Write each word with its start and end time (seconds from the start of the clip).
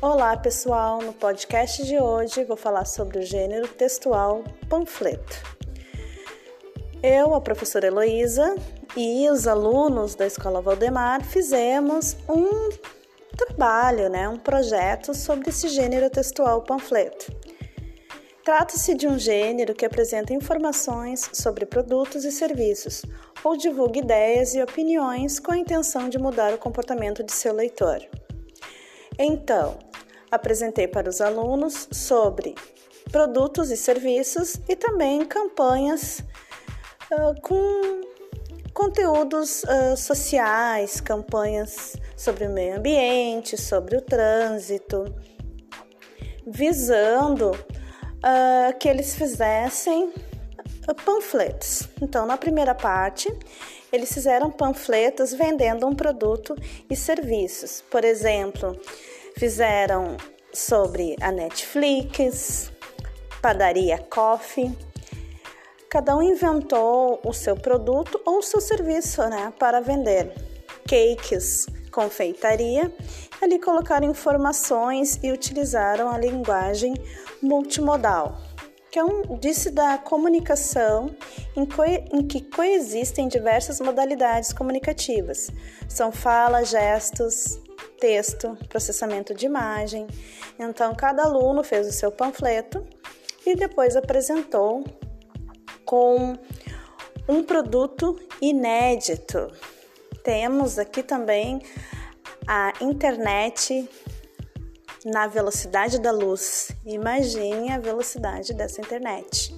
Olá 0.00 0.36
pessoal, 0.36 1.02
no 1.02 1.12
podcast 1.12 1.84
de 1.84 1.98
hoje 1.98 2.44
vou 2.44 2.56
falar 2.56 2.84
sobre 2.84 3.18
o 3.18 3.22
gênero 3.22 3.66
textual 3.66 4.44
panfleto. 4.68 5.42
Eu, 7.02 7.34
a 7.34 7.40
professora 7.40 7.88
Heloísa 7.88 8.54
e 8.96 9.28
os 9.28 9.48
alunos 9.48 10.14
da 10.14 10.24
Escola 10.24 10.62
Valdemar 10.62 11.24
fizemos 11.24 12.16
um 12.28 12.68
trabalho, 13.36 14.08
né, 14.08 14.28
um 14.28 14.38
projeto 14.38 15.12
sobre 15.14 15.50
esse 15.50 15.66
gênero 15.66 16.08
textual 16.08 16.62
panfleto. 16.62 17.32
Trata-se 18.44 18.94
de 18.94 19.08
um 19.08 19.18
gênero 19.18 19.74
que 19.74 19.84
apresenta 19.84 20.32
informações 20.32 21.28
sobre 21.32 21.66
produtos 21.66 22.24
e 22.24 22.30
serviços 22.30 23.02
ou 23.42 23.56
divulga 23.56 23.98
ideias 23.98 24.54
e 24.54 24.62
opiniões 24.62 25.40
com 25.40 25.50
a 25.50 25.58
intenção 25.58 26.08
de 26.08 26.20
mudar 26.20 26.54
o 26.54 26.58
comportamento 26.58 27.24
de 27.24 27.32
seu 27.32 27.52
leitor. 27.52 27.98
Então, 29.18 29.76
apresentei 30.30 30.86
para 30.86 31.08
os 31.08 31.20
alunos 31.20 31.88
sobre 31.90 32.54
produtos 33.10 33.70
e 33.70 33.76
serviços 33.76 34.60
e 34.68 34.76
também 34.76 35.24
campanhas 35.24 36.20
uh, 37.10 37.40
com 37.40 38.02
conteúdos 38.72 39.64
uh, 39.64 39.96
sociais, 39.96 41.00
campanhas 41.00 41.96
sobre 42.16 42.46
o 42.46 42.50
meio 42.50 42.76
ambiente, 42.76 43.56
sobre 43.56 43.96
o 43.96 44.00
trânsito, 44.00 45.04
visando 46.46 47.50
uh, 47.50 48.78
que 48.78 48.88
eles 48.88 49.14
fizessem 49.14 50.12
panfletos. 51.04 51.88
Então, 52.00 52.24
na 52.24 52.36
primeira 52.36 52.74
parte, 52.74 53.28
eles 53.92 54.12
fizeram 54.12 54.50
panfletos 54.50 55.32
vendendo 55.32 55.86
um 55.86 55.94
produto 55.94 56.54
e 56.88 56.96
serviços. 56.96 57.82
Por 57.90 58.04
exemplo, 58.04 58.78
Fizeram 59.38 60.16
sobre 60.52 61.14
a 61.20 61.30
Netflix, 61.30 62.72
padaria 63.40 63.96
Coffee. 63.96 64.76
Cada 65.88 66.16
um 66.16 66.22
inventou 66.22 67.20
o 67.24 67.32
seu 67.32 67.54
produto 67.54 68.20
ou 68.26 68.38
o 68.38 68.42
seu 68.42 68.60
serviço 68.60 69.22
né, 69.28 69.52
para 69.56 69.80
vender. 69.80 70.34
Cakes, 70.88 71.66
confeitaria. 71.92 72.92
Ali 73.40 73.60
colocaram 73.60 74.10
informações 74.10 75.20
e 75.22 75.30
utilizaram 75.30 76.10
a 76.10 76.18
linguagem 76.18 76.94
multimodal, 77.40 78.36
que 78.90 78.98
é 78.98 79.04
um 79.04 79.38
disse 79.38 79.70
da 79.70 79.98
comunicação 79.98 81.14
em, 81.54 81.68
em 82.12 82.26
que 82.26 82.40
coexistem 82.40 83.28
diversas 83.28 83.80
modalidades 83.80 84.52
comunicativas. 84.52 85.48
São 85.88 86.10
fala, 86.10 86.64
gestos, 86.64 87.60
texto, 87.98 88.56
processamento 88.68 89.34
de 89.34 89.46
imagem. 89.46 90.06
Então, 90.58 90.94
cada 90.94 91.24
aluno 91.24 91.62
fez 91.62 91.86
o 91.86 91.92
seu 91.92 92.10
panfleto 92.10 92.86
e 93.44 93.54
depois 93.54 93.96
apresentou 93.96 94.84
com 95.84 96.36
um 97.28 97.42
produto 97.42 98.18
inédito. 98.40 99.48
Temos 100.22 100.78
aqui 100.78 101.02
também 101.02 101.62
a 102.46 102.72
internet 102.80 103.88
na 105.04 105.26
velocidade 105.26 106.00
da 106.00 106.10
luz. 106.10 106.70
Imagine 106.84 107.72
a 107.72 107.78
velocidade 107.78 108.52
dessa 108.54 108.80
internet. 108.80 109.54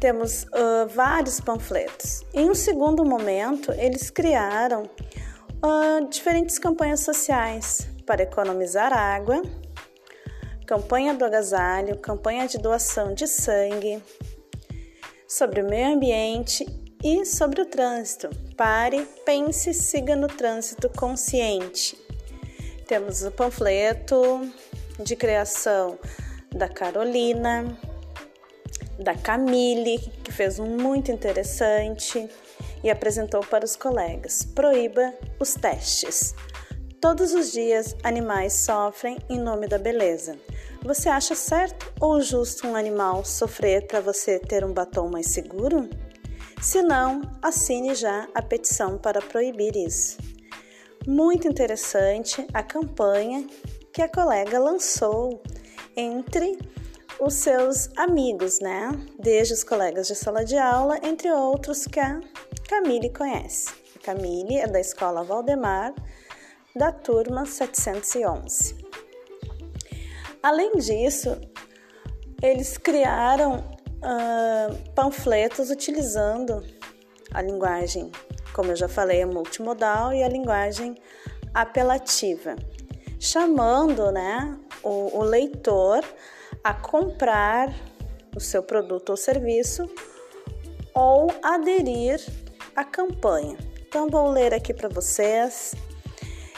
Temos 0.00 0.44
uh, 0.44 0.88
vários 0.88 1.40
panfletos. 1.40 2.24
Em 2.32 2.48
um 2.48 2.54
segundo 2.54 3.04
momento, 3.04 3.72
eles 3.72 4.10
criaram 4.10 4.84
uh, 5.62 6.08
diferentes 6.08 6.58
campanhas 6.58 7.00
sociais 7.00 7.88
para 8.06 8.22
economizar 8.22 8.92
água, 8.92 9.42
campanha 10.66 11.14
do 11.14 11.24
agasalho, 11.24 11.98
campanha 11.98 12.46
de 12.46 12.58
doação 12.58 13.14
de 13.14 13.26
sangue, 13.26 14.02
sobre 15.26 15.62
o 15.62 15.68
meio 15.68 15.94
ambiente 15.94 16.66
e 17.02 17.24
sobre 17.24 17.60
o 17.60 17.66
trânsito. 17.66 18.30
Pare, 18.56 19.06
pense, 19.24 19.72
siga 19.74 20.16
no 20.16 20.26
trânsito 20.26 20.88
consciente. 20.88 21.96
Temos 22.86 23.22
o 23.22 23.30
panfleto 23.30 24.40
de 24.98 25.14
criação 25.14 25.98
da 26.50 26.68
Carolina, 26.68 27.78
da 28.98 29.14
Camille, 29.14 29.98
que 30.24 30.32
fez 30.32 30.58
um 30.58 30.76
muito 30.76 31.12
interessante 31.12 32.28
e 32.82 32.90
apresentou 32.90 33.40
para 33.40 33.64
os 33.64 33.76
colegas: 33.76 34.44
proíba 34.44 35.14
os 35.38 35.54
testes. 35.54 36.34
Todos 37.00 37.32
os 37.32 37.52
dias, 37.52 37.94
animais 38.02 38.52
sofrem 38.54 39.16
em 39.28 39.38
nome 39.38 39.68
da 39.68 39.78
beleza. 39.78 40.36
Você 40.82 41.08
acha 41.08 41.34
certo 41.34 41.92
ou 42.00 42.20
justo 42.20 42.66
um 42.66 42.74
animal 42.74 43.24
sofrer 43.24 43.86
para 43.86 44.00
você 44.00 44.38
ter 44.38 44.64
um 44.64 44.72
batom 44.72 45.08
mais 45.08 45.28
seguro? 45.28 45.88
Se 46.60 46.82
não, 46.82 47.22
assine 47.40 47.94
já 47.94 48.28
a 48.34 48.42
petição 48.42 48.98
para 48.98 49.20
proibir 49.20 49.76
isso. 49.76 50.18
Muito 51.06 51.46
interessante 51.46 52.44
a 52.52 52.64
campanha 52.64 53.46
que 53.92 54.02
a 54.02 54.08
colega 54.08 54.58
lançou 54.58 55.40
entre 55.96 56.58
os 57.20 57.34
seus 57.34 57.88
amigos, 57.96 58.58
né? 58.60 58.90
Desde 59.18 59.54
os 59.54 59.62
colegas 59.64 60.08
de 60.08 60.16
sala 60.16 60.44
de 60.44 60.56
aula, 60.56 60.98
entre 61.02 61.30
outros 61.30 61.86
que 61.86 62.00
a 62.00 62.20
Camille 62.68 63.08
conhece. 63.08 63.72
Camille 64.04 64.58
é 64.58 64.66
da 64.66 64.78
Escola 64.78 65.24
Valdemar, 65.24 65.94
da 66.76 66.92
turma 66.92 67.46
711. 67.46 68.76
Além 70.42 70.72
disso, 70.72 71.40
eles 72.42 72.76
criaram 72.76 73.60
uh, 73.60 74.92
panfletos 74.94 75.70
utilizando 75.70 76.62
a 77.32 77.40
linguagem, 77.40 78.12
como 78.52 78.70
eu 78.70 78.76
já 78.76 78.86
falei, 78.86 79.22
a 79.22 79.26
multimodal 79.26 80.12
e 80.12 80.22
a 80.22 80.28
linguagem 80.28 80.94
apelativa, 81.54 82.54
chamando 83.18 84.12
né, 84.12 84.58
o, 84.82 85.20
o 85.20 85.22
leitor 85.22 86.04
a 86.62 86.74
comprar 86.74 87.74
o 88.36 88.40
seu 88.40 88.62
produto 88.62 89.08
ou 89.08 89.16
serviço 89.16 89.90
ou 90.94 91.32
aderir 91.42 92.20
a 92.78 92.84
campanha. 92.84 93.58
Então, 93.80 94.08
vou 94.08 94.30
ler 94.30 94.54
aqui 94.54 94.72
para 94.72 94.88
vocês. 94.88 95.74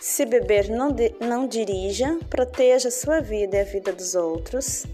Se 0.00 0.24
beber, 0.24 0.70
não, 0.70 0.90
de, 0.90 1.14
não 1.20 1.46
dirija, 1.46 2.18
proteja 2.30 2.90
sua 2.90 3.20
vida 3.20 3.58
e 3.58 3.60
a 3.60 3.64
vida 3.64 3.92
dos 3.92 4.14
outros. 4.14 4.86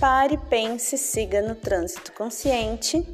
Pare, 0.00 0.38
pense, 0.48 0.96
siga 0.96 1.42
no 1.42 1.54
trânsito 1.54 2.14
consciente. 2.14 3.06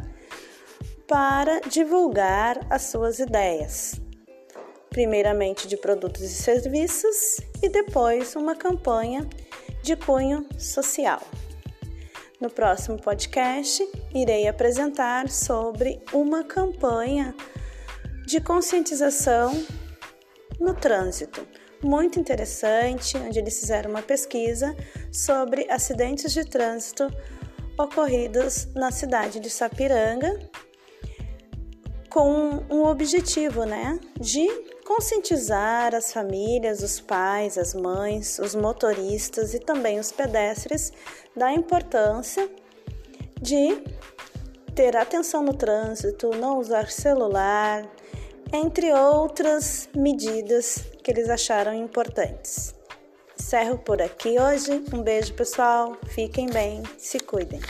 para 1.08 1.60
divulgar 1.62 2.64
as 2.70 2.82
suas 2.82 3.18
ideias. 3.18 4.00
Primeiramente 4.88 5.66
de 5.66 5.76
produtos 5.76 6.22
e 6.22 6.28
serviços 6.28 7.40
e 7.60 7.68
depois 7.68 8.36
uma 8.36 8.54
campanha 8.54 9.28
de 9.82 9.96
cunho 9.96 10.46
social. 10.56 11.20
No 12.40 12.48
próximo 12.48 12.96
podcast, 12.96 13.84
irei 14.14 14.46
apresentar 14.46 15.28
sobre 15.28 16.00
uma 16.12 16.44
campanha 16.44 17.34
de 18.24 18.40
conscientização 18.40 19.50
no 20.60 20.72
trânsito 20.72 21.44
muito 21.82 22.18
interessante, 22.18 23.16
onde 23.16 23.38
eles 23.38 23.58
fizeram 23.58 23.90
uma 23.90 24.02
pesquisa 24.02 24.76
sobre 25.12 25.66
acidentes 25.70 26.32
de 26.32 26.44
trânsito 26.44 27.08
ocorridos 27.78 28.66
na 28.74 28.90
cidade 28.90 29.38
de 29.38 29.48
Sapiranga, 29.48 30.38
com 32.10 32.64
um 32.68 32.84
objetivo, 32.84 33.64
né, 33.64 34.00
de 34.18 34.46
conscientizar 34.84 35.94
as 35.94 36.12
famílias, 36.12 36.82
os 36.82 36.98
pais, 36.98 37.58
as 37.58 37.74
mães, 37.74 38.38
os 38.38 38.54
motoristas 38.54 39.54
e 39.54 39.58
também 39.60 40.00
os 40.00 40.10
pedestres 40.10 40.92
da 41.36 41.52
importância 41.52 42.48
de 43.40 43.80
ter 44.74 44.96
atenção 44.96 45.42
no 45.42 45.54
trânsito, 45.54 46.30
não 46.30 46.58
usar 46.58 46.90
celular, 46.90 47.86
entre 48.52 48.92
outras 48.92 49.88
medidas 49.94 50.82
que 51.08 51.12
eles 51.12 51.30
acharam 51.30 51.72
importantes. 51.72 52.74
Encerro 53.40 53.78
por 53.78 54.02
aqui 54.02 54.38
hoje. 54.38 54.84
Um 54.92 55.02
beijo, 55.02 55.32
pessoal. 55.32 55.96
Fiquem 56.08 56.50
bem, 56.50 56.82
se 56.98 57.18
cuidem. 57.18 57.60